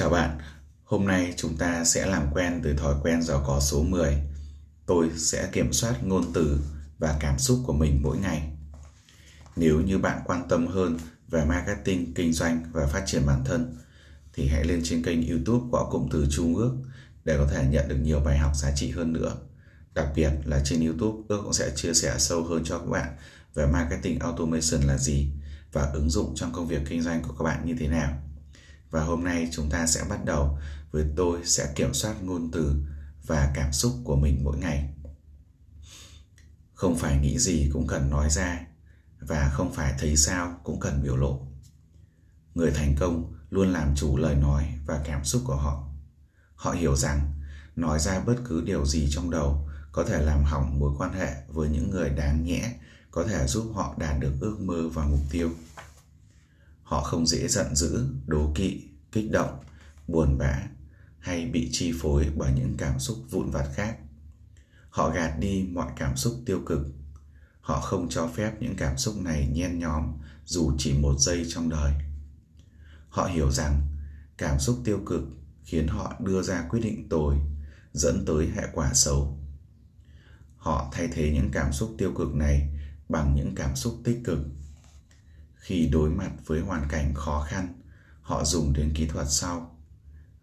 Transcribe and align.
Chào 0.00 0.10
bạn, 0.10 0.38
hôm 0.84 1.06
nay 1.06 1.34
chúng 1.36 1.56
ta 1.56 1.84
sẽ 1.84 2.06
làm 2.06 2.26
quen 2.32 2.60
từ 2.64 2.74
thói 2.74 2.94
quen 3.02 3.22
giàu 3.22 3.44
có 3.46 3.60
số 3.60 3.82
10. 3.82 4.22
Tôi 4.86 5.10
sẽ 5.16 5.48
kiểm 5.52 5.72
soát 5.72 6.04
ngôn 6.04 6.32
từ 6.34 6.60
và 6.98 7.16
cảm 7.20 7.38
xúc 7.38 7.58
của 7.66 7.72
mình 7.72 8.00
mỗi 8.02 8.18
ngày. 8.18 8.52
Nếu 9.56 9.80
như 9.80 9.98
bạn 9.98 10.20
quan 10.24 10.48
tâm 10.48 10.66
hơn 10.66 10.98
về 11.28 11.44
marketing, 11.44 12.14
kinh 12.14 12.32
doanh 12.32 12.64
và 12.72 12.86
phát 12.86 13.02
triển 13.06 13.26
bản 13.26 13.44
thân, 13.44 13.76
thì 14.34 14.48
hãy 14.48 14.64
lên 14.64 14.80
trên 14.84 15.02
kênh 15.02 15.28
youtube 15.28 15.66
của 15.70 15.88
cụm 15.90 16.08
từ 16.12 16.26
Trung 16.30 16.56
ước 16.56 16.76
để 17.24 17.38
có 17.38 17.46
thể 17.50 17.66
nhận 17.70 17.88
được 17.88 17.98
nhiều 18.02 18.20
bài 18.20 18.38
học 18.38 18.56
giá 18.56 18.70
trị 18.76 18.90
hơn 18.90 19.12
nữa. 19.12 19.36
Đặc 19.94 20.06
biệt 20.16 20.30
là 20.44 20.62
trên 20.64 20.86
YouTube, 20.86 21.22
Ước 21.28 21.40
cũng 21.42 21.52
sẽ 21.52 21.70
chia 21.76 21.94
sẻ 21.94 22.14
sâu 22.18 22.44
hơn 22.44 22.62
cho 22.64 22.78
các 22.78 22.86
bạn 22.86 23.16
về 23.54 23.66
marketing 23.66 24.18
automation 24.18 24.80
là 24.86 24.98
gì 24.98 25.30
và 25.72 25.90
ứng 25.92 26.10
dụng 26.10 26.34
trong 26.34 26.52
công 26.52 26.68
việc 26.68 26.80
kinh 26.88 27.02
doanh 27.02 27.22
của 27.22 27.34
các 27.38 27.44
bạn 27.44 27.66
như 27.66 27.74
thế 27.78 27.88
nào. 27.88 28.29
Và 28.90 29.04
hôm 29.04 29.24
nay 29.24 29.48
chúng 29.52 29.70
ta 29.70 29.86
sẽ 29.86 30.04
bắt 30.08 30.24
đầu 30.24 30.58
với 30.90 31.04
tôi 31.16 31.40
sẽ 31.44 31.72
kiểm 31.74 31.94
soát 31.94 32.14
ngôn 32.22 32.50
từ 32.52 32.74
và 33.26 33.52
cảm 33.54 33.72
xúc 33.72 33.92
của 34.04 34.16
mình 34.16 34.44
mỗi 34.44 34.58
ngày. 34.58 34.94
Không 36.74 36.98
phải 36.98 37.18
nghĩ 37.18 37.38
gì 37.38 37.70
cũng 37.72 37.86
cần 37.86 38.10
nói 38.10 38.30
ra, 38.30 38.60
và 39.20 39.50
không 39.52 39.72
phải 39.72 39.94
thấy 39.98 40.16
sao 40.16 40.60
cũng 40.64 40.80
cần 40.80 41.02
biểu 41.02 41.16
lộ. 41.16 41.46
Người 42.54 42.70
thành 42.70 42.96
công 43.00 43.34
luôn 43.50 43.72
làm 43.72 43.94
chủ 43.96 44.16
lời 44.16 44.34
nói 44.34 44.74
và 44.86 45.00
cảm 45.04 45.24
xúc 45.24 45.42
của 45.44 45.56
họ. 45.56 45.88
Họ 46.54 46.72
hiểu 46.72 46.96
rằng 46.96 47.32
nói 47.76 47.98
ra 47.98 48.20
bất 48.20 48.36
cứ 48.44 48.62
điều 48.66 48.86
gì 48.86 49.08
trong 49.10 49.30
đầu 49.30 49.68
có 49.92 50.04
thể 50.04 50.22
làm 50.22 50.44
hỏng 50.44 50.78
mối 50.78 50.92
quan 50.98 51.12
hệ 51.12 51.34
với 51.48 51.68
những 51.68 51.90
người 51.90 52.10
đáng 52.10 52.44
nhẽ, 52.44 52.74
có 53.10 53.24
thể 53.24 53.46
giúp 53.46 53.72
họ 53.74 53.94
đạt 53.98 54.20
được 54.20 54.32
ước 54.40 54.60
mơ 54.60 54.88
và 54.94 55.06
mục 55.06 55.20
tiêu. 55.30 55.50
Họ 56.90 57.02
không 57.02 57.26
dễ 57.26 57.48
giận 57.48 57.74
dữ, 57.74 58.06
đố 58.26 58.52
kỵ, 58.54 58.88
kích 59.12 59.30
động, 59.30 59.60
buồn 60.08 60.38
bã 60.38 60.62
hay 61.18 61.46
bị 61.46 61.68
chi 61.72 61.92
phối 62.00 62.26
bởi 62.36 62.52
những 62.52 62.74
cảm 62.78 62.98
xúc 62.98 63.18
vụn 63.30 63.50
vặt 63.50 63.68
khác. 63.74 63.98
Họ 64.90 65.10
gạt 65.10 65.38
đi 65.38 65.68
mọi 65.72 65.92
cảm 65.96 66.16
xúc 66.16 66.34
tiêu 66.46 66.60
cực. 66.66 66.86
Họ 67.60 67.80
không 67.80 68.08
cho 68.08 68.28
phép 68.34 68.52
những 68.60 68.76
cảm 68.76 68.98
xúc 68.98 69.14
này 69.16 69.48
nhen 69.52 69.78
nhóm 69.78 70.12
dù 70.44 70.72
chỉ 70.78 70.92
một 70.98 71.14
giây 71.18 71.44
trong 71.48 71.68
đời. 71.68 71.92
Họ 73.08 73.24
hiểu 73.24 73.50
rằng 73.50 73.86
cảm 74.38 74.58
xúc 74.58 74.78
tiêu 74.84 75.00
cực 75.06 75.22
khiến 75.64 75.88
họ 75.88 76.14
đưa 76.20 76.42
ra 76.42 76.66
quyết 76.70 76.80
định 76.80 77.08
tồi, 77.08 77.36
dẫn 77.92 78.24
tới 78.26 78.48
hệ 78.54 78.62
quả 78.72 78.94
xấu. 78.94 79.38
Họ 80.56 80.90
thay 80.92 81.08
thế 81.12 81.30
những 81.32 81.50
cảm 81.52 81.72
xúc 81.72 81.94
tiêu 81.98 82.12
cực 82.16 82.34
này 82.34 82.68
bằng 83.08 83.34
những 83.34 83.54
cảm 83.54 83.76
xúc 83.76 84.00
tích 84.04 84.20
cực 84.24 84.38
khi 85.60 85.86
đối 85.86 86.10
mặt 86.10 86.30
với 86.46 86.60
hoàn 86.60 86.88
cảnh 86.88 87.14
khó 87.14 87.46
khăn, 87.48 87.80
họ 88.22 88.44
dùng 88.44 88.72
đến 88.72 88.92
kỹ 88.94 89.06
thuật 89.06 89.26
sau. 89.30 89.78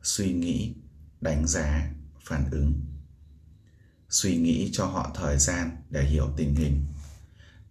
Suy 0.04 0.34
nghĩ, 0.34 0.76
đánh 1.22 1.48
giá, 1.48 1.92
phản 2.26 2.52
ứng. 2.52 2.74
Suy 4.10 4.38
nghĩ 4.38 4.70
cho 4.74 4.86
họ 4.86 5.12
thời 5.16 5.38
gian 5.38 5.72
để 5.90 6.04
hiểu 6.04 6.30
tình 6.38 6.56
hình. 6.56 6.86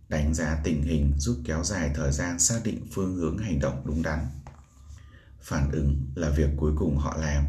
Đánh 0.08 0.34
giá 0.34 0.60
tình 0.64 0.82
hình 0.82 1.12
giúp 1.18 1.36
kéo 1.44 1.64
dài 1.64 1.90
thời 1.94 2.12
gian 2.12 2.38
xác 2.38 2.60
định 2.64 2.86
phương 2.92 3.14
hướng 3.14 3.38
hành 3.38 3.60
động 3.60 3.82
đúng 3.84 4.02
đắn. 4.02 4.26
Phản 5.42 5.70
ứng 5.70 6.06
là 6.14 6.30
việc 6.30 6.50
cuối 6.56 6.72
cùng 6.76 6.98
họ 6.98 7.16
làm 7.16 7.44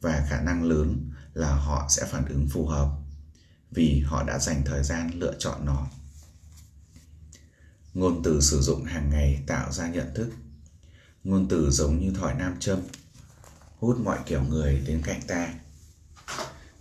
và 0.00 0.26
khả 0.30 0.40
năng 0.40 0.64
lớn 0.64 1.10
là 1.34 1.54
họ 1.54 1.86
sẽ 1.88 2.06
phản 2.10 2.24
ứng 2.26 2.48
phù 2.48 2.66
hợp 2.66 2.90
vì 3.70 4.00
họ 4.00 4.24
đã 4.24 4.38
dành 4.38 4.62
thời 4.64 4.84
gian 4.84 5.10
lựa 5.14 5.34
chọn 5.38 5.64
nó 5.64 5.86
ngôn 7.94 8.22
từ 8.24 8.40
sử 8.40 8.60
dụng 8.60 8.84
hàng 8.84 9.10
ngày 9.10 9.42
tạo 9.46 9.72
ra 9.72 9.88
nhận 9.88 10.14
thức. 10.14 10.30
Ngôn 11.24 11.48
từ 11.48 11.70
giống 11.70 11.98
như 11.98 12.10
thỏi 12.10 12.34
nam 12.34 12.56
châm, 12.60 12.78
hút 13.78 13.98
mọi 14.04 14.18
kiểu 14.26 14.42
người 14.42 14.82
đến 14.86 15.02
cạnh 15.04 15.20
ta. 15.26 15.54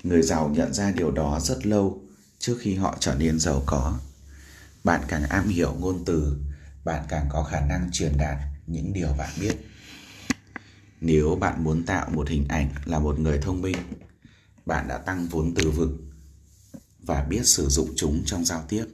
Người 0.04 0.22
giàu 0.22 0.50
nhận 0.50 0.74
ra 0.74 0.92
điều 0.92 1.12
đó 1.12 1.40
rất 1.40 1.66
lâu 1.66 2.02
trước 2.40 2.58
khi 2.60 2.76
họ 2.76 2.98
trở 3.00 3.16
nên 3.16 3.40
giàu 3.40 3.64
có. 3.66 4.00
Bạn 4.84 5.02
càng 5.08 5.24
am 5.24 5.48
hiểu 5.48 5.74
ngôn 5.80 6.06
từ, 6.06 6.38
bạn 6.84 7.06
càng 7.10 7.30
có 7.30 7.44
khả 7.44 7.60
năng 7.60 7.90
truyền 7.92 8.18
đạt 8.18 8.38
những 8.68 8.94
điều 8.94 9.14
bạn 9.18 9.30
biết. 9.40 9.56
Nếu 11.02 11.36
bạn 11.36 11.64
muốn 11.64 11.86
tạo 11.86 12.10
một 12.10 12.30
hình 12.30 12.48
ảnh 12.48 12.70
là 12.86 13.00
một 13.00 13.20
người 13.20 13.40
thông 13.42 13.62
minh, 13.62 13.78
bạn 14.66 14.88
đã 14.88 14.98
tăng 14.98 15.28
vốn 15.28 15.54
từ 15.56 15.72
vựng 15.72 16.10
và 17.00 17.24
biết 17.24 17.48
sử 17.48 17.68
dụng 17.70 17.90
chúng 17.96 18.24
trong 18.26 18.46
giao 18.46 18.66
tiếp 18.70 18.86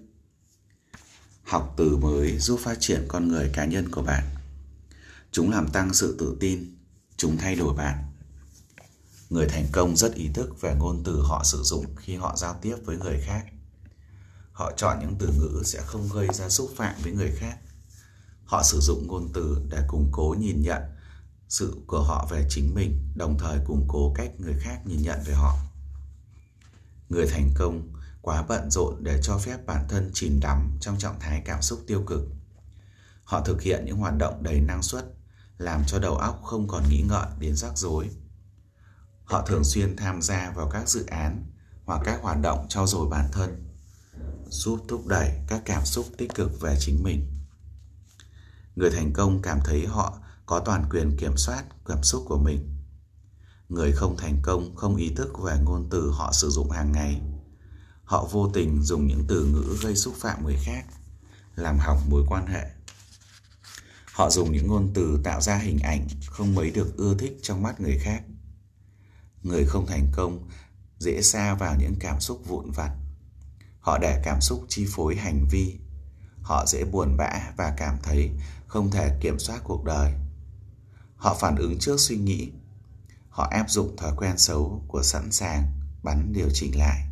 học 1.46 1.74
từ 1.78 1.98
mới 1.98 2.38
giúp 2.40 2.60
phát 2.64 2.78
triển 2.80 3.06
con 3.08 3.28
người 3.28 3.50
cá 3.54 3.66
nhân 3.66 3.92
của 3.92 4.02
bạn. 4.02 4.24
Chúng 5.32 5.52
làm 5.52 5.68
tăng 5.68 5.94
sự 5.94 6.16
tự 6.20 6.38
tin. 6.40 6.78
Chúng 7.18 7.38
thay 7.38 7.56
đổi 7.56 7.76
bạn. 7.76 7.98
Người 9.30 9.48
thành 9.48 9.66
công 9.72 9.98
rất 9.98 10.14
ý 10.14 10.30
thức 10.34 10.62
về 10.62 10.76
ngôn 10.80 11.04
từ 11.04 11.22
họ 11.22 11.44
sử 11.44 11.64
dụng 11.64 11.86
khi 11.96 12.16
họ 12.16 12.36
giao 12.38 12.60
tiếp 12.62 12.76
với 12.86 12.98
người 12.98 13.22
khác. 13.26 13.46
Họ 14.52 14.72
chọn 14.78 14.98
những 15.00 15.16
từ 15.20 15.28
ngữ 15.28 15.62
sẽ 15.66 15.82
không 15.82 16.10
gây 16.14 16.28
ra 16.34 16.50
xúc 16.50 16.72
phạm 16.76 16.94
với 17.04 17.12
người 17.12 17.32
khác. 17.32 17.58
Họ 18.46 18.64
sử 18.64 18.80
dụng 18.80 19.08
ngôn 19.08 19.30
từ 19.34 19.62
để 19.70 19.82
củng 19.88 20.10
cố 20.12 20.36
nhìn 20.40 20.62
nhận 20.62 20.82
sự 21.50 21.76
của 21.88 22.04
họ 22.04 22.28
về 22.32 22.48
chính 22.50 22.76
mình, 22.76 23.10
đồng 23.16 23.38
thời 23.38 23.60
củng 23.66 23.86
cố 23.88 24.14
cách 24.16 24.32
người 24.40 24.56
khác 24.60 24.82
nhìn 24.86 25.02
nhận 25.02 25.20
về 25.26 25.34
họ. 25.34 25.58
Người 27.10 27.28
thành 27.28 27.52
công 27.56 27.95
quá 28.26 28.44
bận 28.48 28.72
rộn 28.72 29.04
để 29.04 29.20
cho 29.24 29.38
phép 29.38 29.66
bản 29.66 29.86
thân 29.90 30.12
chìm 30.14 30.40
đắm 30.40 30.78
trong 30.82 30.98
trạng 30.98 31.20
thái 31.20 31.42
cảm 31.46 31.62
xúc 31.62 31.80
tiêu 31.88 32.04
cực. 32.08 32.22
Họ 33.24 33.42
thực 33.42 33.62
hiện 33.62 33.86
những 33.86 33.98
hoạt 33.98 34.18
động 34.18 34.44
đầy 34.44 34.62
năng 34.62 34.84
suất, 34.84 35.06
làm 35.58 35.84
cho 35.88 36.00
đầu 36.00 36.16
óc 36.16 36.42
không 36.44 36.68
còn 36.68 36.90
nghĩ 36.90 37.02
ngợi 37.02 37.26
đến 37.40 37.56
rắc 37.56 37.78
rối. 37.78 38.10
Họ 39.24 39.42
thường 39.48 39.64
xuyên 39.64 39.96
tham 39.96 40.22
gia 40.22 40.52
vào 40.56 40.70
các 40.70 40.90
dự 40.90 41.06
án 41.06 41.46
hoặc 41.86 42.02
các 42.06 42.20
hoạt 42.22 42.38
động 42.42 42.66
trau 42.70 42.88
dồi 42.88 43.08
bản 43.10 43.30
thân, 43.32 43.68
giúp 44.50 44.80
thúc 44.88 45.08
đẩy 45.08 45.32
các 45.48 45.62
cảm 45.66 45.86
xúc 45.86 46.06
tích 46.18 46.34
cực 46.36 46.62
về 46.62 46.78
chính 46.80 47.04
mình. 47.04 47.28
Người 48.76 48.92
thành 48.92 49.14
công 49.14 49.42
cảm 49.42 49.60
thấy 49.66 49.86
họ 49.86 50.20
có 50.46 50.60
toàn 50.60 50.86
quyền 50.90 51.18
kiểm 51.18 51.38
soát 51.38 51.64
cảm 51.86 52.04
xúc 52.04 52.24
của 52.28 52.38
mình. 52.38 52.78
Người 53.70 53.92
không 53.92 54.18
thành 54.18 54.40
công 54.44 54.76
không 54.76 54.96
ý 54.96 55.16
thức 55.16 55.40
về 55.44 55.58
ngôn 55.64 55.88
từ 55.92 56.12
họ 56.12 56.32
sử 56.34 56.50
dụng 56.50 56.70
hàng 56.70 56.92
ngày 56.92 57.22
họ 58.06 58.28
vô 58.32 58.50
tình 58.54 58.82
dùng 58.84 59.08
những 59.08 59.26
từ 59.28 59.46
ngữ 59.46 59.78
gây 59.82 59.96
xúc 59.96 60.14
phạm 60.20 60.44
người 60.44 60.58
khác, 60.64 60.86
làm 61.56 61.80
hỏng 61.80 62.10
mối 62.10 62.24
quan 62.28 62.48
hệ. 62.48 62.66
Họ 64.14 64.30
dùng 64.30 64.52
những 64.52 64.68
ngôn 64.68 64.92
từ 64.94 65.20
tạo 65.24 65.42
ra 65.42 65.58
hình 65.58 65.80
ảnh 65.80 66.08
không 66.28 66.56
mấy 66.56 66.72
được 66.72 66.98
ưa 66.98 67.16
thích 67.20 67.38
trong 67.42 67.64
mắt 67.64 67.80
người 67.80 67.98
khác. 68.00 68.24
Người 69.44 69.66
không 69.66 69.86
thành 69.86 70.08
công 70.16 70.50
dễ 71.00 71.22
xa 71.22 71.56
vào 71.56 71.76
những 71.80 71.96
cảm 72.00 72.20
xúc 72.20 72.42
vụn 72.48 72.72
vặt. 72.72 72.92
Họ 73.80 73.98
để 73.98 74.22
cảm 74.24 74.42
xúc 74.42 74.66
chi 74.70 74.86
phối 74.90 75.16
hành 75.16 75.46
vi. 75.52 75.80
Họ 76.42 76.66
dễ 76.68 76.84
buồn 76.84 77.18
bã 77.18 77.52
và 77.58 77.74
cảm 77.78 77.98
thấy 78.04 78.32
không 78.68 78.92
thể 78.92 79.18
kiểm 79.22 79.40
soát 79.40 79.60
cuộc 79.64 79.84
đời. 79.84 80.14
Họ 81.16 81.38
phản 81.40 81.56
ứng 81.56 81.80
trước 81.80 82.00
suy 82.00 82.18
nghĩ. 82.18 82.52
Họ 83.30 83.48
áp 83.52 83.70
dụng 83.70 83.98
thói 83.98 84.14
quen 84.18 84.38
xấu 84.38 84.84
của 84.88 85.04
sẵn 85.04 85.32
sàng 85.32 85.72
bắn 86.04 86.34
điều 86.34 86.50
chỉnh 86.54 86.78
lại. 86.78 87.05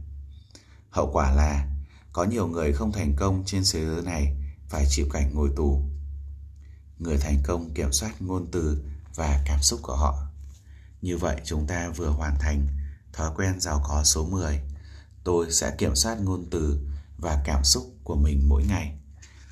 Hậu 0.93 1.09
quả 1.13 1.31
là 1.31 1.67
có 2.11 2.23
nhiều 2.23 2.47
người 2.47 2.73
không 2.73 2.91
thành 2.91 3.13
công 3.15 3.43
trên 3.45 3.63
thế 3.73 3.85
giới 3.85 4.01
này 4.01 4.35
phải 4.69 4.85
chịu 4.89 5.05
cảnh 5.13 5.31
ngồi 5.33 5.49
tù. 5.55 5.81
Người 6.99 7.17
thành 7.17 7.37
công 7.43 7.73
kiểm 7.73 7.91
soát 7.91 8.21
ngôn 8.21 8.47
từ 8.51 8.83
và 9.15 9.43
cảm 9.45 9.61
xúc 9.61 9.79
của 9.83 9.95
họ. 9.95 10.15
Như 11.01 11.17
vậy 11.17 11.41
chúng 11.45 11.67
ta 11.67 11.89
vừa 11.89 12.09
hoàn 12.09 12.35
thành 12.39 12.67
thói 13.13 13.31
quen 13.35 13.59
giàu 13.59 13.81
có 13.87 14.03
số 14.03 14.25
10. 14.25 14.59
Tôi 15.23 15.51
sẽ 15.51 15.75
kiểm 15.77 15.95
soát 15.95 16.17
ngôn 16.21 16.45
từ 16.51 16.79
và 17.17 17.41
cảm 17.45 17.63
xúc 17.63 17.83
của 18.03 18.15
mình 18.15 18.49
mỗi 18.49 18.63
ngày. 18.63 18.97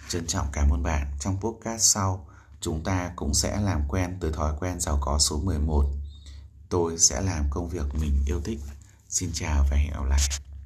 Trân 0.10 0.28
trọng 0.28 0.48
cảm 0.52 0.70
ơn 0.70 0.84
bạn. 0.84 1.08
Trong 1.20 1.40
podcast 1.42 1.82
sau, 1.82 2.28
chúng 2.60 2.84
ta 2.84 3.12
cũng 3.16 3.34
sẽ 3.34 3.62
làm 3.62 3.82
quen 3.88 4.18
từ 4.20 4.32
thói 4.32 4.54
quen 4.60 4.80
giàu 4.80 4.98
có 5.02 5.20
số 5.20 5.40
11. 5.40 5.86
Tôi 6.70 6.98
sẽ 6.98 7.22
làm 7.22 7.46
công 7.50 7.70
việc 7.70 7.96
mình 8.00 8.24
yêu 8.26 8.42
thích. 8.44 8.60
Xin 9.10 9.30
chào 9.34 9.66
và 9.72 9.78
hẹn 9.78 9.94
gặp 9.94 10.06
lại. 10.10 10.20